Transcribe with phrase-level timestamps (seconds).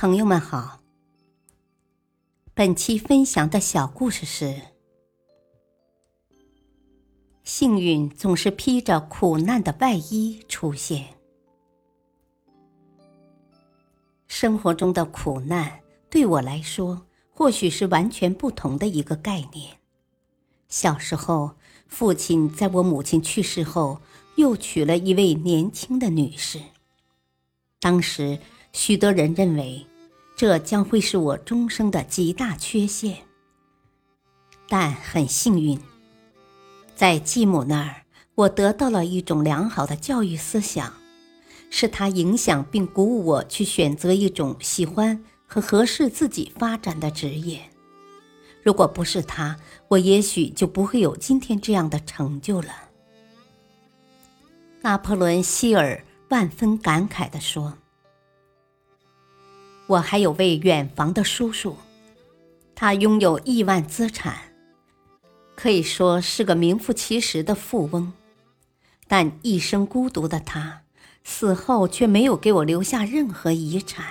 [0.00, 0.78] 朋友们好，
[2.54, 4.54] 本期分享的小故事是：
[7.42, 11.16] 幸运总是披着苦难的外衣出现。
[14.28, 17.04] 生活中的苦难对我来说，
[17.34, 19.78] 或许是完全不同的一个概念。
[20.68, 21.56] 小时候，
[21.88, 24.00] 父亲在我母亲去世后，
[24.36, 26.60] 又娶了一位年轻的女士。
[27.80, 28.38] 当时，
[28.72, 29.86] 许多人认为，
[30.36, 33.16] 这将会是我终生的极大缺陷。
[34.68, 35.78] 但很幸运，
[36.94, 38.02] 在继母那儿，
[38.34, 40.92] 我得到了一种良好的教育思想，
[41.70, 47.60] 是他影响并鼓舞我去选择一种喜欢和合适自己发展的职业。
[48.62, 49.56] 如果不是他，
[49.88, 52.68] 我也许就不会有今天这样的成就了。
[54.82, 56.04] 拿破仑·希尔。
[56.30, 57.72] 万分感慨地说
[59.88, 61.74] ：“我还有位远房的叔叔，
[62.74, 64.52] 他拥有亿万资产，
[65.56, 68.12] 可以说是个名副其实的富翁。
[69.06, 70.82] 但一生孤独的他，
[71.24, 74.04] 死后却没有给我留下任何遗产。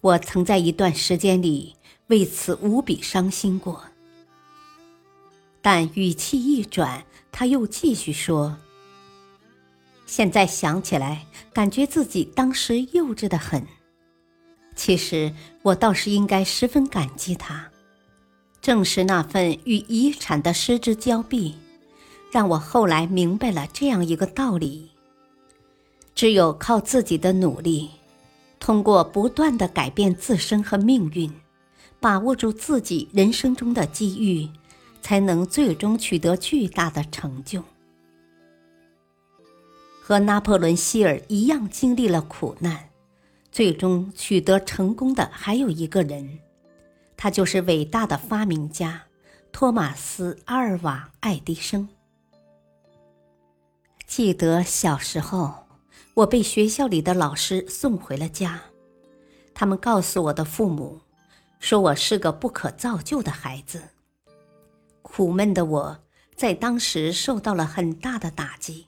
[0.00, 1.74] 我曾在一段时间里
[2.06, 3.82] 为此无比伤心过。
[5.60, 8.56] 但语气一转，他又继续说。”
[10.06, 13.66] 现在想起来，感觉自己当时幼稚的很。
[14.78, 17.68] 其实我倒是应该十分感激他，
[18.62, 21.56] 正是那份与遗产的失之交臂，
[22.30, 24.90] 让我后来明白了这样一个道理：
[26.14, 27.90] 只有靠自己的努力，
[28.60, 31.28] 通过不断的改变自身和命运，
[31.98, 34.48] 把握住自己人生中的机遇，
[35.02, 37.64] 才能最终取得巨大的成就。
[40.00, 42.87] 和拿破仑·希尔一样经历了苦难，
[43.58, 46.38] 最终取得成功的还有一个人，
[47.16, 49.06] 他就是伟大的发明家
[49.50, 51.88] 托马斯·阿尔瓦·爱迪生。
[54.06, 55.66] 记得小时候，
[56.14, 58.62] 我被学校里的老师送回了家，
[59.52, 61.00] 他们告诉我的父母，
[61.58, 63.82] 说我是个不可造就的孩子。
[65.02, 65.98] 苦闷的我
[66.36, 68.86] 在当时受到了很大的打击。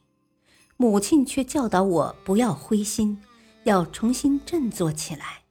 [0.77, 3.21] 母亲却教导我不要灰心，
[3.65, 5.43] 要重新振作起来，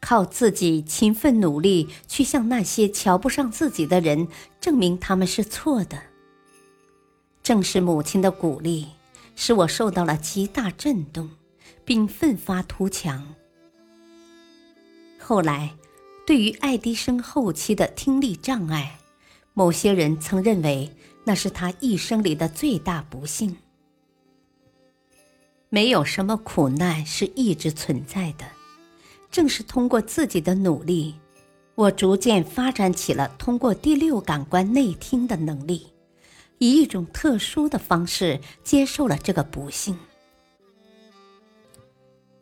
[0.00, 4.28] 靠自己勤奋努力去向那些瞧不上自己的人
[4.60, 6.00] 证明他们是错的。
[7.42, 8.88] 正是母亲的鼓励，
[9.34, 11.30] 使我受到了极大震动，
[11.84, 13.34] 并奋发图强。
[15.18, 15.74] 后来，
[16.26, 18.98] 对于爱迪生后期的听力障碍，
[19.54, 20.92] 某些人曾认为
[21.24, 23.56] 那是他一生里的最大不幸。
[25.76, 28.46] 没有什么苦难是一直存在的，
[29.30, 31.16] 正是通过自己的努力，
[31.74, 35.88] 我逐渐发展起了通过第六感官内听的能力，
[36.56, 39.98] 以一种特殊的方式接受了这个不幸。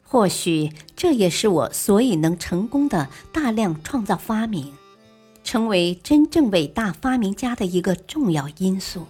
[0.04, 4.72] 或许这也是我所以能成功的大量创造发明，
[5.42, 9.08] 成为真正伟大发明家的一个重要因素。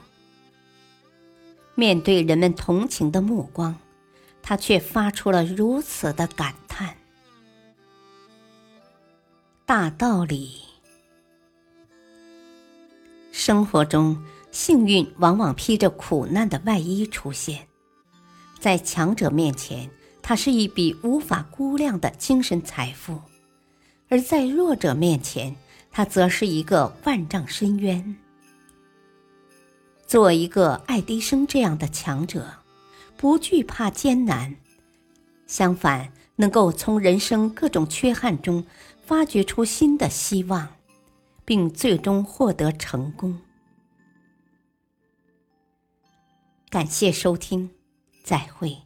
[1.75, 3.79] 面对人们同情的目光。
[4.45, 6.95] 他却发出了如此的感叹。
[9.65, 10.61] 大道理，
[13.33, 17.67] 生活中幸运往往披着苦难的外衣出现，
[18.61, 19.91] 在强者面前，
[20.21, 23.15] 它是一笔无法估量的精神财富；
[24.11, 25.57] 而在弱者面前，
[25.91, 28.15] 它则是一个万丈深渊。
[30.07, 32.64] 做一个爱迪生这样的强者。
[33.25, 34.55] 不惧怕艰难，
[35.47, 38.67] 相反，能够从人生各种缺憾中
[39.03, 40.77] 发掘出新的希望，
[41.43, 43.41] 并最终获得成功。
[46.69, 47.71] 感谢收听，
[48.23, 48.84] 再会。